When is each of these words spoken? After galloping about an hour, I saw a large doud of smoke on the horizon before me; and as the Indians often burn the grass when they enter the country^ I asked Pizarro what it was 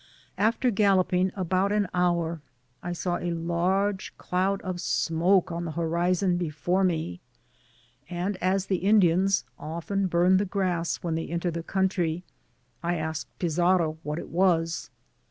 After 0.39 0.71
galloping 0.71 1.31
about 1.35 1.71
an 1.71 1.87
hour, 1.93 2.41
I 2.81 2.91
saw 2.91 3.17
a 3.17 3.29
large 3.37 4.15
doud 4.17 4.59
of 4.63 4.81
smoke 4.81 5.51
on 5.51 5.63
the 5.63 5.73
horizon 5.73 6.37
before 6.37 6.83
me; 6.83 7.21
and 8.09 8.35
as 8.37 8.65
the 8.65 8.77
Indians 8.77 9.43
often 9.59 10.07
burn 10.07 10.37
the 10.37 10.45
grass 10.45 10.95
when 11.03 11.13
they 11.13 11.27
enter 11.27 11.51
the 11.51 11.61
country^ 11.61 12.23
I 12.81 12.95
asked 12.95 13.27
Pizarro 13.37 13.99
what 14.01 14.17
it 14.17 14.29
was 14.29 14.89